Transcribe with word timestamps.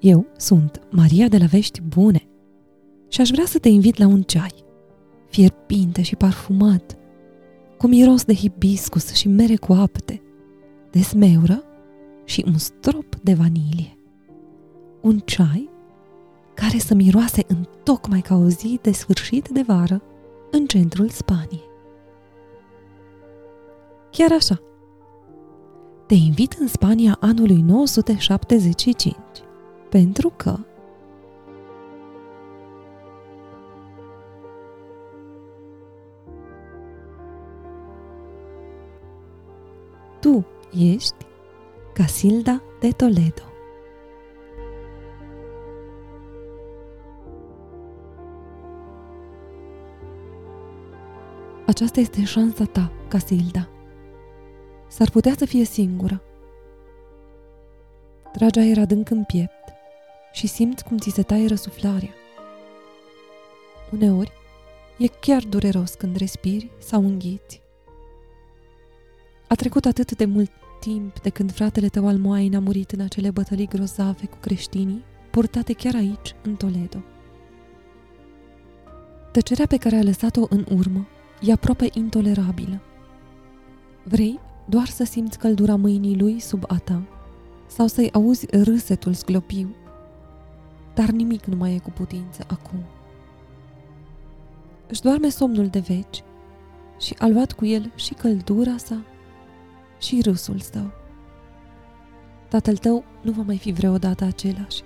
Eu 0.00 0.26
sunt 0.36 0.80
Maria 0.90 1.28
de 1.28 1.38
la 1.38 1.44
Vești 1.44 1.80
Bune 1.80 2.28
și 3.08 3.20
aș 3.20 3.28
vrea 3.30 3.44
să 3.46 3.58
te 3.58 3.68
invit 3.68 3.98
la 3.98 4.06
un 4.06 4.22
ceai, 4.22 4.64
fierbinte 5.28 6.02
și 6.02 6.16
parfumat, 6.16 6.96
cu 7.78 7.86
miros 7.86 8.24
de 8.24 8.34
hibiscus 8.34 9.12
și 9.12 9.28
mere 9.28 9.56
cu 9.56 9.72
apte, 9.72 10.22
de 10.90 11.00
smeură 11.00 11.62
și 12.24 12.44
un 12.46 12.58
strop 12.58 13.16
de 13.16 13.34
vanilie. 13.34 13.96
Un 15.00 15.18
ceai 15.18 15.68
care 16.54 16.78
să 16.78 16.94
miroase 16.94 17.44
în 17.46 17.66
tocmai 17.82 18.20
ca 18.20 18.34
o 18.34 18.48
zi 18.48 18.78
de 18.82 18.92
sfârșit 18.92 19.48
de 19.48 19.62
vară 19.66 20.02
în 20.50 20.66
centrul 20.66 21.08
Spaniei. 21.08 21.68
Chiar 24.10 24.32
așa. 24.32 24.60
Te 26.06 26.14
invit 26.14 26.52
în 26.52 26.66
Spania 26.68 27.16
anului 27.20 27.60
975, 27.60 29.16
pentru 29.90 30.32
că 30.36 30.56
tu 40.20 40.46
ești 40.72 41.26
Casilda 41.94 42.62
de 42.80 42.90
Toledo. 42.90 43.42
Aceasta 51.66 52.00
este 52.00 52.24
șansa 52.24 52.64
ta, 52.64 52.92
Casilda. 53.08 53.68
S-ar 54.88 55.10
putea 55.10 55.32
să 55.36 55.44
fie 55.44 55.64
singură. 55.64 56.22
Tragi 58.32 58.58
aer 58.58 58.78
adânc 58.78 59.10
în 59.10 59.24
piept 59.24 59.79
și 60.32 60.46
simți 60.46 60.84
cum 60.84 60.98
ți 60.98 61.10
se 61.10 61.22
taie 61.22 61.46
răsuflarea. 61.46 62.14
Uneori, 63.90 64.32
e 64.98 65.06
chiar 65.06 65.42
dureros 65.42 65.94
când 65.94 66.16
respiri 66.16 66.70
sau 66.78 67.06
înghiți. 67.06 67.62
A 69.48 69.54
trecut 69.54 69.84
atât 69.84 70.16
de 70.16 70.24
mult 70.24 70.50
timp 70.80 71.20
de 71.20 71.28
când 71.28 71.52
fratele 71.52 71.88
tău 71.88 72.06
al 72.06 72.16
Moain 72.16 72.56
a 72.56 72.60
murit 72.60 72.90
în 72.90 73.00
acele 73.00 73.30
bătălii 73.30 73.68
grozave 73.68 74.26
cu 74.26 74.36
creștinii, 74.40 75.04
purtate 75.30 75.72
chiar 75.72 75.94
aici, 75.94 76.34
în 76.42 76.54
Toledo. 76.56 77.02
Tăcerea 79.32 79.66
pe 79.66 79.76
care 79.76 79.96
a 79.96 80.02
lăsat-o 80.02 80.46
în 80.48 80.66
urmă 80.76 81.06
e 81.40 81.52
aproape 81.52 81.88
intolerabilă. 81.92 82.80
Vrei 84.04 84.40
doar 84.68 84.86
să 84.86 85.04
simți 85.04 85.38
căldura 85.38 85.76
mâinii 85.76 86.18
lui 86.18 86.40
sub 86.40 86.64
a 86.66 86.76
ta 86.78 87.02
sau 87.66 87.86
să-i 87.86 88.10
auzi 88.12 88.46
râsetul 88.50 89.12
sclopiu, 89.12 89.74
dar 90.94 91.08
nimic 91.08 91.44
nu 91.44 91.56
mai 91.56 91.74
e 91.74 91.78
cu 91.78 91.90
putință 91.90 92.44
acum. 92.48 92.78
Își 94.88 95.00
doarme 95.00 95.28
somnul 95.28 95.66
de 95.66 95.78
veci 95.78 96.22
și 96.98 97.14
a 97.18 97.28
luat 97.28 97.52
cu 97.52 97.64
el 97.66 97.92
și 97.94 98.14
căldura 98.14 98.76
sa 98.76 99.04
și 99.98 100.20
râsul 100.22 100.58
său. 100.58 100.90
Tatăl 102.48 102.76
tău 102.76 103.04
nu 103.22 103.32
va 103.32 103.42
mai 103.42 103.58
fi 103.58 103.72
vreodată 103.72 104.24
același. 104.24 104.82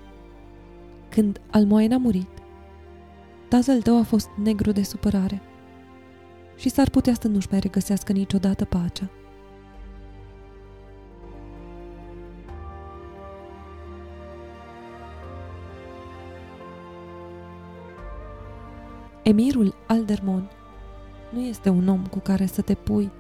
Când 1.09 1.41
Almoain 1.51 1.93
a 1.93 1.97
murit, 1.97 2.29
tatăl 3.49 3.83
tău 3.83 3.99
a 3.99 4.03
fost 4.03 4.29
negru 4.43 4.73
de 4.73 4.83
supărare– 4.83 5.43
și 6.57 6.69
s-ar 6.69 6.91
putea 6.91 7.15
să 7.21 7.29
nu-și 7.29 7.49
mai 7.51 7.61
regăsească 7.61 8.13
niciodată 8.13 8.65
pacea. 8.65 9.11
Emirul 19.25 19.75
Aldermon 19.87 20.51
nu 21.33 21.41
este 21.41 21.69
un 21.69 21.89
om 21.89 22.07
cu 22.07 22.19
care 22.19 22.47
să 22.47 22.63
te 22.63 22.75
pui. 22.75 23.13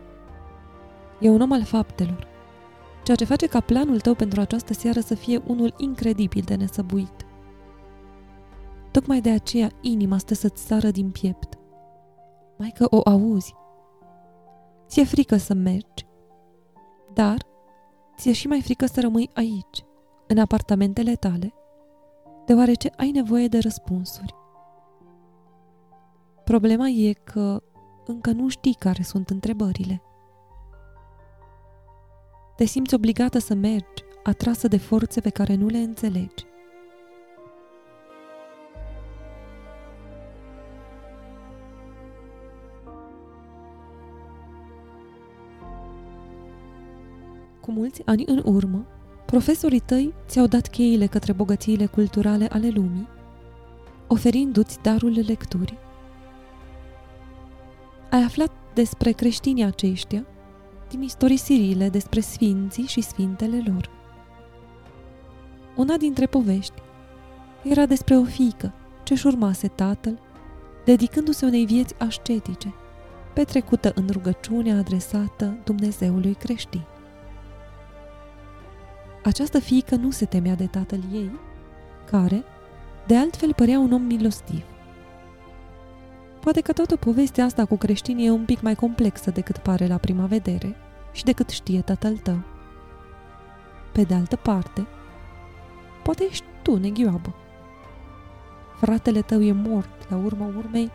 E 1.20 1.28
un 1.28 1.40
om 1.40 1.52
al 1.52 1.62
faptelor, 1.62 2.26
ceea 3.02 3.16
ce 3.16 3.24
face 3.24 3.46
ca 3.46 3.60
planul 3.60 4.00
tău 4.00 4.14
pentru 4.14 4.40
această 4.40 4.72
seară 4.72 5.00
să 5.00 5.14
fie 5.14 5.42
unul 5.46 5.74
incredibil 5.76 6.42
de 6.46 6.54
nesăbuit. 6.54 7.26
Tocmai 8.90 9.20
de 9.20 9.30
aceea 9.30 9.70
inima 9.80 10.18
stă 10.18 10.34
să-ți 10.34 10.66
sară 10.66 10.90
din 10.90 11.10
piept 11.10 11.58
mai 12.56 12.72
că 12.74 12.86
o 12.90 13.00
auzi. 13.04 13.54
Ți-e 14.86 15.04
frică 15.04 15.36
să 15.36 15.54
mergi, 15.54 16.06
dar 17.14 17.46
ți-e 18.16 18.32
și 18.32 18.46
mai 18.46 18.62
frică 18.62 18.86
să 18.86 19.00
rămâi 19.00 19.30
aici, 19.34 19.84
în 20.26 20.38
apartamentele 20.38 21.14
tale, 21.14 21.54
deoarece 22.46 22.92
ai 22.96 23.10
nevoie 23.10 23.48
de 23.48 23.58
răspunsuri. 23.58 24.34
Problema 26.44 26.88
e 26.88 27.12
că 27.12 27.62
încă 28.06 28.30
nu 28.30 28.48
știi 28.48 28.76
care 28.78 29.02
sunt 29.02 29.30
întrebările. 29.30 30.02
Te 32.56 32.64
simți 32.64 32.94
obligată 32.94 33.38
să 33.38 33.54
mergi, 33.54 34.04
atrasă 34.22 34.68
de 34.68 34.76
forțe 34.76 35.20
pe 35.20 35.30
care 35.30 35.54
nu 35.54 35.66
le 35.66 35.78
înțelegi. 35.78 36.46
Cu 47.60 47.70
mulți 47.70 48.02
ani 48.04 48.24
în 48.26 48.42
urmă, 48.44 48.86
profesorii 49.26 49.80
tăi 49.80 50.14
ți-au 50.26 50.46
dat 50.46 50.66
cheile 50.68 51.06
către 51.06 51.32
bogățiile 51.32 51.86
culturale 51.86 52.46
ale 52.46 52.68
lumii, 52.68 53.08
oferindu-ți 54.06 54.78
darul 54.82 55.24
lecturii. 55.26 55.83
Ai 58.24 58.30
aflat 58.30 58.50
despre 58.74 59.10
creștinii 59.10 59.64
aceștia 59.64 60.24
din 60.88 61.02
istorisirile 61.02 61.88
despre 61.88 62.20
sfinții 62.20 62.86
și 62.86 63.00
sfintele 63.00 63.62
lor. 63.66 63.90
Una 65.76 65.96
dintre 65.96 66.26
povești 66.26 66.82
era 67.62 67.86
despre 67.86 68.16
o 68.16 68.24
fiică 68.24 68.72
ce-și 69.02 69.26
urmase 69.26 69.68
tatăl, 69.68 70.18
dedicându-se 70.84 71.46
unei 71.46 71.66
vieți 71.66 71.94
ascetice, 71.98 72.74
petrecută 73.34 73.92
în 73.94 74.08
rugăciune 74.10 74.72
adresată 74.72 75.58
Dumnezeului 75.64 76.34
creștin. 76.34 76.84
Această 79.24 79.58
fiică 79.58 79.94
nu 79.96 80.10
se 80.10 80.24
temea 80.24 80.54
de 80.54 80.66
tatăl 80.66 81.00
ei, 81.12 81.30
care, 82.10 82.44
de 83.06 83.16
altfel, 83.16 83.54
părea 83.54 83.78
un 83.78 83.92
om 83.92 84.02
milostiv. 84.02 84.64
Poate 86.44 86.60
că 86.60 86.72
toată 86.72 86.96
povestea 86.96 87.44
asta 87.44 87.64
cu 87.64 87.76
creștinii 87.76 88.26
e 88.26 88.30
un 88.30 88.44
pic 88.44 88.60
mai 88.60 88.74
complexă 88.74 89.30
decât 89.30 89.58
pare 89.58 89.86
la 89.86 89.96
prima 89.96 90.26
vedere 90.26 90.76
și 91.12 91.24
decât 91.24 91.48
știe 91.48 91.80
tatăl 91.80 92.16
tău. 92.16 92.38
Pe 93.92 94.02
de 94.02 94.14
altă 94.14 94.36
parte, 94.36 94.86
poate 96.02 96.24
ești 96.30 96.44
tu 96.62 96.76
neghioabă. 96.76 97.34
Fratele 98.80 99.20
tău 99.20 99.42
e 99.42 99.52
mort, 99.52 100.10
la 100.10 100.16
urma 100.16 100.46
urmei, 100.56 100.90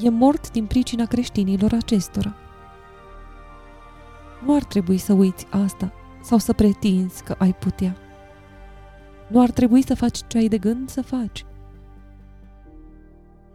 e 0.00 0.08
mort 0.08 0.50
din 0.50 0.66
pricina 0.66 1.06
creștinilor 1.06 1.72
acestora. 1.72 2.34
Nu 4.44 4.54
ar 4.54 4.64
trebui 4.64 4.98
să 4.98 5.12
uiți 5.12 5.46
asta 5.50 5.92
sau 6.22 6.38
să 6.38 6.52
pretinzi 6.52 7.22
că 7.22 7.34
ai 7.38 7.52
putea. 7.52 7.96
Nu 9.28 9.40
ar 9.40 9.50
trebui 9.50 9.82
să 9.82 9.94
faci 9.94 10.18
ce 10.26 10.38
ai 10.38 10.48
de 10.48 10.58
gând 10.58 10.88
să 10.88 11.02
faci. 11.02 11.44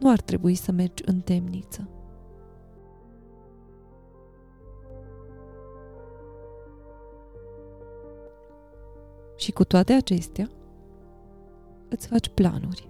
Nu 0.03 0.09
ar 0.09 0.21
trebui 0.21 0.55
să 0.55 0.71
mergi 0.71 1.03
în 1.05 1.21
temniță. 1.21 1.89
Și 9.35 9.51
cu 9.51 9.63
toate 9.63 9.93
acestea, 9.93 10.49
îți 11.89 12.07
faci 12.07 12.29
planuri. 12.29 12.89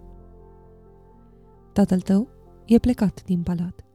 Tatăl 1.73 2.01
tău 2.01 2.27
e 2.65 2.79
plecat 2.79 3.23
din 3.23 3.43
palat 3.43 3.85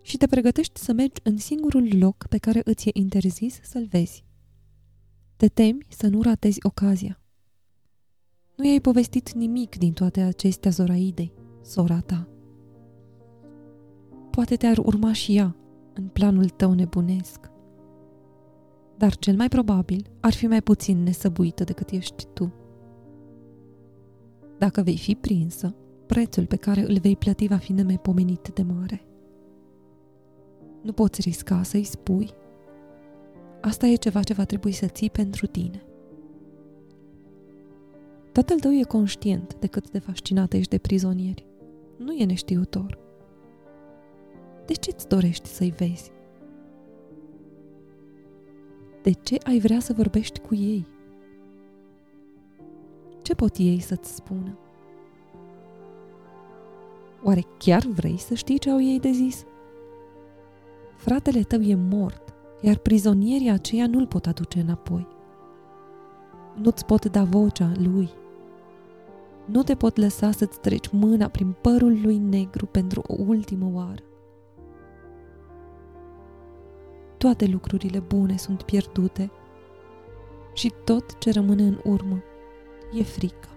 și 0.00 0.16
te 0.16 0.26
pregătești 0.26 0.80
să 0.80 0.92
mergi 0.92 1.20
în 1.22 1.36
singurul 1.36 1.88
loc 1.98 2.26
pe 2.28 2.38
care 2.38 2.60
îți 2.64 2.88
e 2.88 2.90
interzis 2.92 3.60
să-l 3.62 3.86
vezi. 3.86 4.24
Te 5.36 5.48
temi 5.48 5.86
să 5.88 6.06
nu 6.06 6.22
ratezi 6.22 6.58
ocazia. 6.62 7.20
Nu 8.56 8.66
i-ai 8.66 8.80
povestit 8.80 9.32
nimic 9.32 9.76
din 9.76 9.92
toate 9.92 10.20
acestea 10.20 10.70
Zoraidei, 10.70 11.32
sora 11.62 12.00
ta. 12.00 12.28
Poate 14.34 14.56
te-ar 14.56 14.78
urma 14.78 15.12
și 15.12 15.36
ea 15.36 15.56
în 15.92 16.04
planul 16.04 16.48
tău 16.48 16.72
nebunesc. 16.72 17.50
Dar 18.96 19.16
cel 19.16 19.36
mai 19.36 19.48
probabil 19.48 20.10
ar 20.20 20.32
fi 20.32 20.46
mai 20.46 20.62
puțin 20.62 21.02
nesăbuită 21.02 21.64
decât 21.64 21.90
ești 21.90 22.26
tu. 22.32 22.52
Dacă 24.58 24.82
vei 24.82 24.96
fi 24.96 25.14
prinsă, 25.14 25.74
prețul 26.06 26.46
pe 26.46 26.56
care 26.56 26.80
îl 26.80 26.98
vei 26.98 27.16
plăti 27.16 27.46
va 27.46 27.56
fi 27.56 27.72
nemaipomenit 27.72 28.48
de 28.54 28.62
mare. 28.62 29.06
Nu 30.82 30.92
poți 30.92 31.20
risca 31.20 31.62
să-i 31.62 31.84
spui 31.84 32.30
Asta 33.60 33.86
e 33.86 33.94
ceva 33.94 34.22
ce 34.22 34.32
va 34.32 34.44
trebui 34.44 34.72
să 34.72 34.86
ții 34.86 35.10
pentru 35.10 35.46
tine. 35.46 35.82
Tatăl 38.32 38.60
tău 38.60 38.72
e 38.72 38.82
conștient 38.82 39.56
de 39.58 39.66
cât 39.66 39.90
de 39.90 39.98
fascinată 39.98 40.56
ești 40.56 40.70
de 40.70 40.78
prizonieri. 40.78 41.46
Nu 41.98 42.12
e 42.12 42.24
neștiutor. 42.24 43.03
De 44.66 44.74
ce 44.74 44.90
îți 44.94 45.08
dorești 45.08 45.48
să-i 45.48 45.70
vezi? 45.70 46.12
De 49.02 49.12
ce 49.12 49.38
ai 49.44 49.58
vrea 49.58 49.80
să 49.80 49.92
vorbești 49.92 50.40
cu 50.40 50.54
ei? 50.54 50.86
Ce 53.22 53.34
pot 53.34 53.56
ei 53.56 53.80
să-ți 53.80 54.14
spună? 54.14 54.58
Oare 57.22 57.44
chiar 57.58 57.86
vrei 57.86 58.18
să 58.18 58.34
știi 58.34 58.58
ce 58.58 58.70
au 58.70 58.80
ei 58.80 59.00
de 59.00 59.10
zis? 59.10 59.44
Fratele 60.96 61.42
tău 61.42 61.60
e 61.60 61.74
mort, 61.74 62.34
iar 62.60 62.76
prizonierii 62.76 63.50
aceia 63.50 63.86
nu-l 63.86 64.06
pot 64.06 64.26
aduce 64.26 64.60
înapoi. 64.60 65.06
Nu-ți 66.54 66.84
pot 66.84 67.06
da 67.06 67.24
vocea 67.24 67.72
lui. 67.78 68.10
Nu 69.44 69.62
te 69.62 69.74
pot 69.74 69.96
lăsa 69.96 70.30
să-ți 70.30 70.60
treci 70.60 70.88
mâna 70.88 71.28
prin 71.28 71.56
părul 71.60 71.98
lui 72.02 72.18
negru 72.18 72.66
pentru 72.66 73.02
o 73.06 73.14
ultimă 73.26 73.70
oară. 73.72 74.02
Toate 77.24 77.46
lucrurile 77.46 77.98
bune 77.98 78.36
sunt 78.36 78.62
pierdute 78.62 79.30
și 80.52 80.72
tot 80.84 81.18
ce 81.18 81.30
rămâne 81.30 81.62
în 81.62 81.80
urmă 81.84 82.22
e 82.92 83.02
frică. 83.02 83.48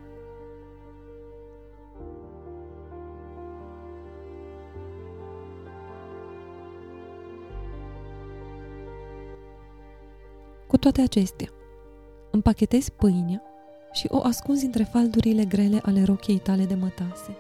Cu 10.68 10.78
toate 10.78 11.02
acestea, 11.02 11.50
împachetezi 12.31 12.92
pâinea 12.92 13.42
și 13.92 14.08
o 14.10 14.22
ascunzi 14.24 14.66
între 14.66 14.84
faldurile 14.84 15.46
grele 15.46 15.80
ale 15.84 16.04
rochiei 16.04 16.40
tale 16.40 16.66
de 16.66 16.75
mătase. 16.75 17.36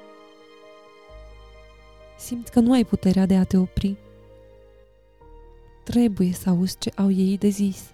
Simți 2.17 2.51
că 2.51 2.59
nu 2.59 2.71
ai 2.71 2.85
puterea 2.85 3.25
de 3.25 3.35
a 3.35 3.43
te 3.43 3.57
opri. 3.57 4.06
Trebuie 5.87 6.31
să 6.31 6.49
auzi 6.49 6.77
ce 6.77 6.91
au 6.95 7.11
ei 7.11 7.37
de 7.37 7.47
zis. 7.47 7.91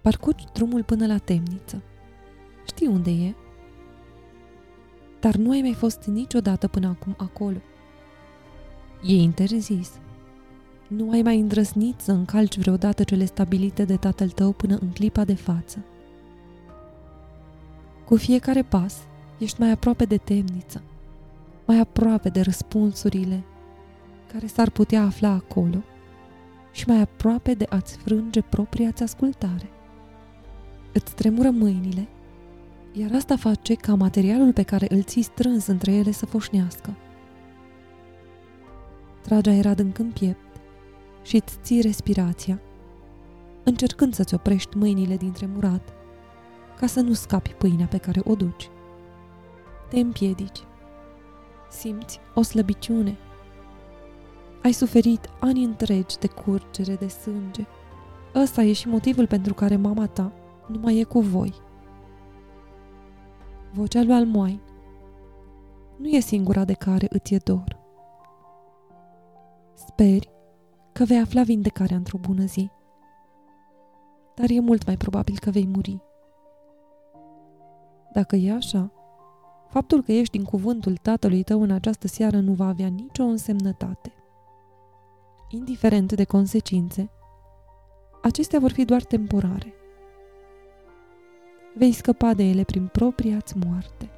Parcurgi 0.00 0.44
drumul 0.52 0.82
până 0.82 1.06
la 1.06 1.18
temniță. 1.18 1.82
Știi 2.66 2.86
unde 2.86 3.10
e? 3.10 3.34
Dar 5.20 5.34
nu 5.34 5.50
ai 5.50 5.60
mai 5.60 5.72
fost 5.72 6.04
niciodată 6.04 6.68
până 6.68 6.86
acum 6.86 7.14
acolo. 7.18 7.56
E 9.02 9.14
interzis. 9.14 9.90
Nu 10.88 11.10
ai 11.10 11.22
mai 11.22 11.40
îndrăznit 11.40 12.00
să 12.00 12.12
încalci 12.12 12.58
vreodată 12.58 13.04
cele 13.04 13.24
stabilite 13.24 13.84
de 13.84 13.96
tatăl 13.96 14.28
tău 14.28 14.52
până 14.52 14.78
în 14.80 14.88
clipa 14.88 15.24
de 15.24 15.34
față. 15.34 15.84
Cu 18.04 18.16
fiecare 18.16 18.62
pas, 18.62 18.96
ești 19.38 19.60
mai 19.60 19.70
aproape 19.70 20.04
de 20.04 20.16
temniță, 20.16 20.82
mai 21.66 21.78
aproape 21.78 22.28
de 22.28 22.40
răspunsurile 22.40 23.44
care 24.32 24.46
s-ar 24.46 24.70
putea 24.70 25.02
afla 25.02 25.28
acolo 25.28 25.82
și 26.72 26.84
mai 26.88 27.00
aproape 27.00 27.54
de 27.54 27.66
a-ți 27.68 27.96
frânge 27.96 28.42
propria-ți 28.42 29.02
ascultare. 29.02 29.70
Îți 30.92 31.14
tremură 31.14 31.50
mâinile, 31.50 32.08
iar 32.92 33.10
asta 33.14 33.36
face 33.36 33.74
ca 33.74 33.94
materialul 33.94 34.52
pe 34.52 34.62
care 34.62 34.86
îl 34.88 35.02
ții 35.02 35.22
strâns 35.22 35.66
între 35.66 35.92
ele 35.92 36.10
să 36.10 36.26
foșnească. 36.26 36.94
Tragi 39.22 39.48
aer 39.48 39.66
adânc 39.66 39.98
în 39.98 40.10
piept 40.10 40.60
și 41.22 41.36
îți 41.36 41.58
ții 41.62 41.80
respirația, 41.80 42.60
încercând 43.64 44.14
să-ți 44.14 44.34
oprești 44.34 44.76
mâinile 44.76 45.16
din 45.16 45.32
tremurat, 45.32 45.92
ca 46.78 46.86
să 46.86 47.00
nu 47.00 47.12
scapi 47.12 47.50
pâinea 47.50 47.86
pe 47.86 47.98
care 47.98 48.20
o 48.24 48.34
duci. 48.34 48.70
Te 49.88 49.98
împiedici. 49.98 50.64
Simți 51.70 52.20
o 52.34 52.42
slăbiciune. 52.42 53.16
Ai 54.66 54.72
suferit 54.72 55.28
ani 55.40 55.64
întregi 55.64 56.18
de 56.18 56.26
curgere 56.26 56.94
de 56.94 57.08
sânge. 57.08 57.66
Ăsta 58.34 58.62
e 58.62 58.72
și 58.72 58.88
motivul 58.88 59.26
pentru 59.26 59.54
care 59.54 59.76
mama 59.76 60.06
ta 60.06 60.32
nu 60.66 60.78
mai 60.78 60.98
e 60.98 61.02
cu 61.02 61.20
voi. 61.20 61.54
Vocea 63.72 64.02
lui 64.02 64.14
Almoain 64.14 64.60
nu 65.96 66.06
e 66.06 66.20
singura 66.20 66.64
de 66.64 66.72
care 66.72 67.06
îți 67.10 67.34
e 67.34 67.38
dor. 67.44 67.78
Speri 69.74 70.30
că 70.92 71.04
vei 71.04 71.18
afla 71.18 71.42
vindecarea 71.42 71.96
într-o 71.96 72.18
bună 72.18 72.44
zi. 72.44 72.70
Dar 74.34 74.50
e 74.50 74.60
mult 74.60 74.86
mai 74.86 74.96
probabil 74.96 75.38
că 75.38 75.50
vei 75.50 75.66
muri. 75.66 76.02
Dacă 78.12 78.36
e 78.36 78.52
așa, 78.52 78.92
faptul 79.68 80.02
că 80.02 80.12
ești 80.12 80.36
în 80.36 80.44
cuvântul 80.44 80.96
tatălui 80.96 81.42
tău 81.42 81.62
în 81.62 81.70
această 81.70 82.06
seară 82.06 82.40
nu 82.40 82.52
va 82.52 82.66
avea 82.66 82.88
nicio 82.88 83.22
însemnătate. 83.22 84.10
Indiferent 85.48 86.12
de 86.12 86.24
consecințe, 86.24 87.10
acestea 88.22 88.58
vor 88.58 88.70
fi 88.70 88.84
doar 88.84 89.02
temporare. 89.02 89.74
Vei 91.74 91.92
scăpa 91.92 92.34
de 92.34 92.42
ele 92.42 92.64
prin 92.64 92.86
propria-ți 92.86 93.56
moarte. 93.56 94.10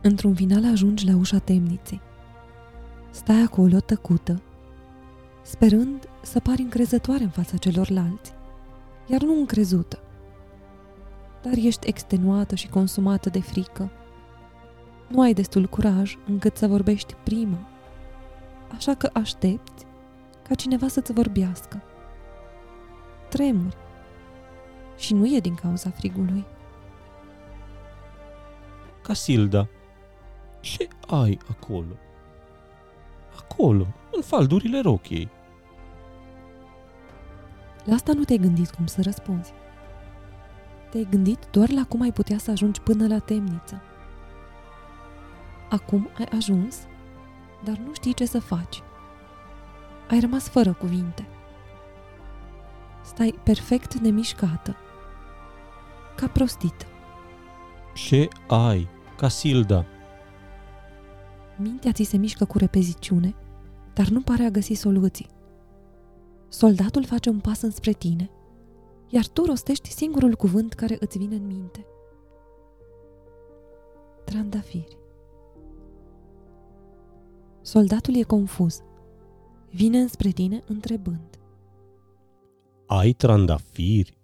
Într-un 0.00 0.34
final 0.34 0.64
ajungi 0.64 1.06
la 1.06 1.16
ușa 1.16 1.38
temniței. 1.38 2.00
Stai 3.10 3.40
acolo 3.40 3.80
tăcută, 3.80 4.42
sperând 5.42 6.08
să 6.22 6.40
pari 6.40 6.62
încrezătoare 6.62 7.22
în 7.22 7.30
fața 7.30 7.56
celorlalți, 7.56 8.32
iar 9.06 9.22
nu 9.22 9.38
încrezută. 9.38 10.01
Dar 11.42 11.52
ești 11.56 11.88
extenuată 11.88 12.54
și 12.54 12.68
consumată 12.68 13.30
de 13.30 13.40
frică. 13.40 13.90
Nu 15.08 15.20
ai 15.20 15.32
destul 15.32 15.66
curaj 15.66 16.16
încât 16.26 16.56
să 16.56 16.66
vorbești 16.66 17.14
prima, 17.14 17.68
așa 18.76 18.94
că 18.94 19.10
aștepți 19.12 19.86
ca 20.48 20.54
cineva 20.54 20.88
să-ți 20.88 21.12
vorbească. 21.12 21.82
Tremuri 23.28 23.76
și 24.96 25.14
nu 25.14 25.34
e 25.34 25.40
din 25.40 25.54
cauza 25.54 25.90
frigului. 25.90 26.44
Casilda, 29.02 29.68
ce 30.60 30.88
ai 31.08 31.38
acolo? 31.50 31.96
Acolo, 33.38 33.86
în 34.12 34.22
faldurile 34.22 34.80
rochiei. 34.80 35.28
La 37.84 37.94
asta 37.94 38.12
nu 38.12 38.24
te-ai 38.24 38.38
gândit 38.38 38.70
cum 38.70 38.86
să 38.86 39.02
răspunzi. 39.02 39.52
Te-ai 40.92 41.06
gândit 41.10 41.46
doar 41.50 41.70
la 41.70 41.84
cum 41.84 42.00
ai 42.00 42.12
putea 42.12 42.38
să 42.38 42.50
ajungi 42.50 42.80
până 42.80 43.06
la 43.06 43.18
temniță. 43.18 43.82
Acum 45.70 46.08
ai 46.18 46.28
ajuns, 46.36 46.76
dar 47.64 47.76
nu 47.76 47.94
știi 47.94 48.14
ce 48.14 48.24
să 48.24 48.40
faci. 48.40 48.82
Ai 50.10 50.20
rămas 50.20 50.48
fără 50.48 50.72
cuvinte. 50.72 51.26
Stai 53.04 53.34
perfect 53.42 53.94
nemișcată, 53.94 54.76
ca 56.16 56.28
prostită. 56.28 56.84
Ce 57.94 58.28
ai, 58.48 58.88
Casilda? 59.16 59.84
Mintea 61.56 61.92
ți 61.92 62.02
se 62.02 62.16
mișcă 62.16 62.44
cu 62.44 62.58
repeziciune, 62.58 63.34
dar 63.92 64.08
nu 64.08 64.20
pare 64.20 64.42
a 64.42 64.50
găsi 64.50 64.72
soluții. 64.72 65.28
Soldatul 66.48 67.04
face 67.04 67.28
un 67.28 67.38
pas 67.40 67.62
înspre 67.62 67.92
tine, 67.92 68.30
iar 69.12 69.28
tu 69.28 69.44
rostești 69.44 69.90
singurul 69.90 70.34
cuvânt 70.34 70.72
care 70.72 70.96
îți 71.00 71.18
vine 71.18 71.34
în 71.34 71.46
minte. 71.46 71.86
Trandafiri. 74.24 74.98
Soldatul 77.60 78.16
e 78.16 78.22
confuz. 78.22 78.82
Vine 79.70 80.00
înspre 80.00 80.30
tine 80.30 80.62
întrebând. 80.66 81.40
Ai 82.86 83.12
trandafiri? 83.12 84.18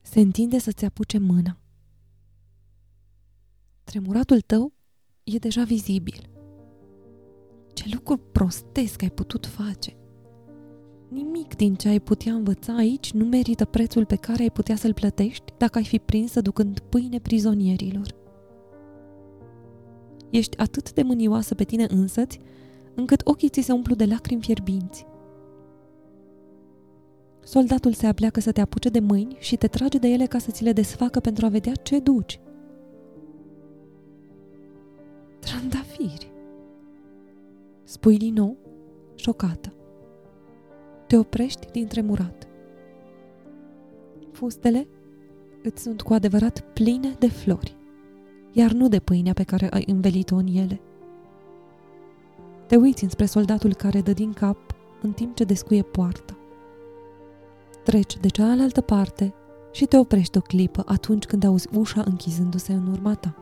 Se 0.00 0.20
întinde 0.20 0.58
să-ți 0.58 0.84
apuce 0.84 1.18
mâna. 1.18 1.58
Tremuratul 3.84 4.40
tău 4.40 4.72
e 5.24 5.38
deja 5.38 5.64
vizibil. 5.64 6.30
Ce 7.74 7.84
lucru 7.92 8.16
prostesc 8.16 9.02
ai 9.02 9.10
putut 9.10 9.46
face! 9.46 10.01
Nimic 11.12 11.56
din 11.56 11.74
ce 11.74 11.88
ai 11.88 12.00
putea 12.00 12.32
învăța 12.32 12.74
aici 12.74 13.12
nu 13.12 13.24
merită 13.24 13.64
prețul 13.64 14.04
pe 14.04 14.16
care 14.16 14.42
ai 14.42 14.50
putea 14.50 14.76
să-l 14.76 14.94
plătești 14.94 15.52
dacă 15.56 15.78
ai 15.78 15.84
fi 15.84 15.98
prins 15.98 16.40
ducând 16.40 16.78
pâine 16.78 17.18
prizonierilor. 17.18 18.14
Ești 20.30 20.58
atât 20.58 20.92
de 20.92 21.02
mânioasă 21.02 21.54
pe 21.54 21.64
tine 21.64 21.86
însăți, 21.88 22.38
încât 22.94 23.20
ochii 23.24 23.48
ți 23.48 23.60
se 23.60 23.72
umplu 23.72 23.94
de 23.94 24.04
lacrimi 24.04 24.42
fierbinți. 24.42 25.06
Soldatul 27.44 27.92
se 27.92 28.06
apleacă 28.06 28.40
să 28.40 28.52
te 28.52 28.60
apuce 28.60 28.88
de 28.88 29.00
mâini 29.00 29.36
și 29.38 29.56
te 29.56 29.66
trage 29.66 29.98
de 29.98 30.08
ele 30.08 30.26
ca 30.26 30.38
să 30.38 30.50
ți 30.50 30.62
le 30.62 30.72
desfacă 30.72 31.20
pentru 31.20 31.46
a 31.46 31.48
vedea 31.48 31.74
ce 31.74 31.98
duci– 31.98 32.40
Trandafiri! 35.42 36.32
Spui 37.84 38.16
din 38.16 38.34
nou, 38.34 38.56
șocată. 39.14 39.72
Te 41.12 41.18
oprești 41.18 41.66
din 41.72 41.86
tremurat. 41.86 42.46
Fustele 44.32 44.88
îți 45.62 45.82
sunt 45.82 46.02
cu 46.02 46.12
adevărat 46.12 46.60
pline 46.60 47.16
de 47.18 47.28
flori, 47.28 47.76
iar 48.52 48.72
nu 48.72 48.88
de 48.88 48.98
pâinea 48.98 49.32
pe 49.32 49.42
care 49.42 49.68
ai 49.70 49.84
învelit-o 49.86 50.36
în 50.36 50.46
ele. 50.46 50.80
Te 52.66 52.76
uiți 52.76 53.02
înspre 53.02 53.24
soldatul 53.24 53.74
care 53.74 54.00
dă 54.00 54.12
din 54.12 54.32
cap 54.32 54.74
în 55.02 55.12
timp 55.12 55.34
ce 55.34 55.44
descuie 55.44 55.82
poarta. 55.82 56.36
Treci 57.84 58.18
de 58.20 58.28
cealaltă 58.28 58.80
parte 58.80 59.34
și 59.72 59.84
te 59.84 59.98
oprești 59.98 60.36
o 60.36 60.40
clipă 60.40 60.82
atunci 60.86 61.24
când 61.24 61.44
auzi 61.44 61.68
ușa 61.76 62.02
închizându-se 62.06 62.72
în 62.72 62.86
urma 62.86 63.14
ta. 63.14 63.41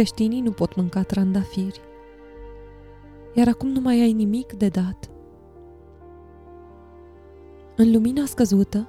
Creștinii 0.00 0.40
nu 0.40 0.50
pot 0.50 0.74
mânca 0.74 1.02
trandafiri. 1.02 1.80
Iar 3.34 3.48
acum 3.48 3.68
nu 3.68 3.80
mai 3.80 4.00
ai 4.00 4.12
nimic 4.12 4.52
de 4.52 4.68
dat. 4.68 5.10
În 7.76 7.92
lumina 7.92 8.26
scăzută, 8.26 8.88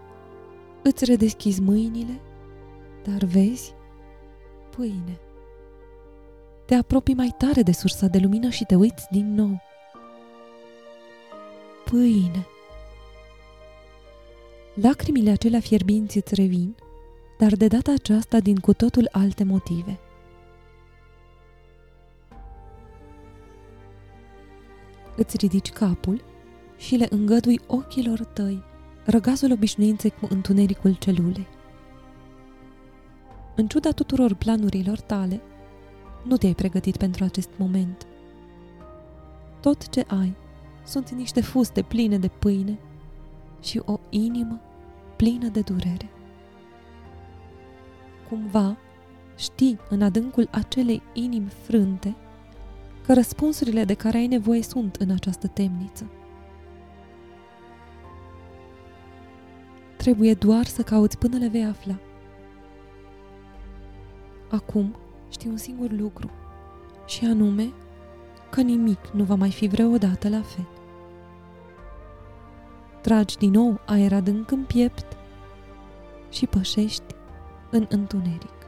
îți 0.84 1.06
redeschizi 1.06 1.62
mâinile, 1.62 2.22
dar 3.03 3.24
vezi 3.24 3.74
pâine. 4.75 5.20
Te 6.65 6.75
apropii 6.75 7.15
mai 7.15 7.36
tare 7.38 7.62
de 7.62 7.72
sursa 7.72 8.08
de 8.08 8.18
lumină 8.18 8.50
și 8.50 8.65
te 8.65 8.75
uiți 8.75 9.08
din 9.12 9.34
nou. 9.34 9.62
Pâine. 11.86 12.46
Lacrimile 14.74 15.32
acelea 15.32 15.60
fierbinți 15.60 16.18
îți 16.18 16.36
revin, 16.36 16.75
dar 17.38 17.53
de 17.56 17.68
data 17.68 17.91
aceasta 17.91 18.39
din 18.39 18.56
cu 18.56 18.74
totul 18.74 19.10
alte 19.12 19.44
motive– 19.44 20.00
îți 25.15 25.38
ridici 25.38 25.72
capul 25.72 26.24
și 26.77 26.96
le 26.96 27.08
îngădui 27.10 27.60
ochilor 27.68 28.24
tăi, 28.24 28.63
răgazul 29.06 29.51
obișnuinței 29.51 30.13
cu 30.20 30.27
întunericul 30.30 30.94
celulei. 30.94 31.48
În 33.56 33.68
ciuda 33.68 33.91
tuturor 33.91 34.34
planurilor 34.34 35.00
tale, 35.00 35.41
nu 36.24 36.38
te-ai 36.38 36.53
pregătit 36.53 36.98
pentru 36.98 37.24
acest 37.24 37.50
moment. 37.58 38.08
Tot 39.60 39.89
ce 39.89 40.03
ai 40.08 40.36
sunt 40.84 41.10
niște 41.10 41.41
fuste 41.41 41.82
pline 41.82 42.18
de 42.18 42.27
pâine 42.27 42.80
și 43.62 43.82
o 43.86 44.00
inimă 44.10 44.60
plină 45.15 45.48
de 45.48 45.62
durere. 45.62 46.10
Cumva, 48.30 48.77
știi 49.38 49.80
în 49.89 50.01
adâncul 50.01 50.48
acelei 50.51 51.01
inimi 51.13 51.50
frânte 51.50 52.15
că 53.05 53.13
răspunsurile 53.13 53.84
de 53.84 53.93
care 53.93 54.17
ai 54.17 54.27
nevoie 54.27 54.62
sunt 54.62 54.96
în 54.96 55.10
această 55.12 55.48
temniță. 55.48 56.10
Trebuie 59.98 60.34
doar 60.34 60.65
să 60.65 60.81
cauți 60.81 61.17
până 61.17 61.38
le 61.38 61.48
vei 61.48 61.65
afla. 61.65 62.00
Acum 64.50 64.96
știu 65.29 65.50
un 65.50 65.58
singur 65.58 65.91
lucru, 65.91 66.29
și 67.08 67.25
anume 67.25 67.72
că 68.50 68.62
nimic 68.62 69.08
nu 69.13 69.24
va 69.24 69.36
mai 69.36 69.51
fi 69.51 69.67
vreodată 69.67 70.29
la 70.29 70.41
fel. 70.41 70.67
Tragi 73.01 73.38
din 73.38 73.51
nou 73.51 73.79
aer 73.86 74.13
adânc 74.13 74.51
în 74.51 74.63
piept 74.63 75.17
și 76.29 76.48
pășești 76.48 77.15
în 77.70 77.86
întuneric. 77.89 78.61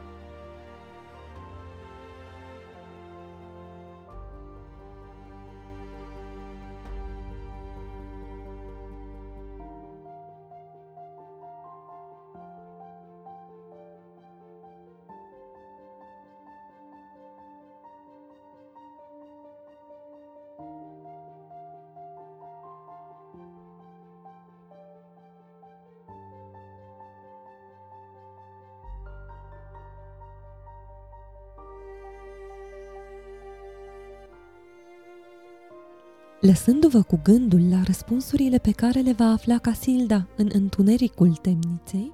Lăsându-vă 36.46 37.02
cu 37.02 37.20
gândul 37.22 37.68
la 37.70 37.82
răspunsurile 37.82 38.58
pe 38.58 38.70
care 38.70 39.00
le 39.00 39.12
va 39.12 39.24
afla 39.24 39.58
Casilda 39.58 40.26
în 40.36 40.50
întunericul 40.52 41.34
temniței, 41.34 42.12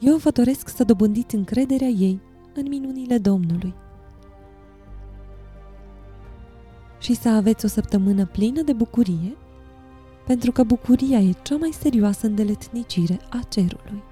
eu 0.00 0.16
vă 0.16 0.30
doresc 0.30 0.68
să 0.68 0.84
dobândiți 0.84 1.34
încrederea 1.34 1.86
ei 1.86 2.20
în 2.54 2.66
minunile 2.68 3.18
Domnului 3.18 3.74
și 6.98 7.14
să 7.14 7.28
aveți 7.28 7.64
o 7.64 7.68
săptămână 7.68 8.26
plină 8.26 8.62
de 8.62 8.72
bucurie, 8.72 9.36
pentru 10.26 10.52
că 10.52 10.62
bucuria 10.62 11.18
e 11.18 11.34
cea 11.42 11.56
mai 11.56 11.70
serioasă 11.80 12.26
îndeletnicire 12.26 13.20
a 13.30 13.40
cerului. 13.48 14.02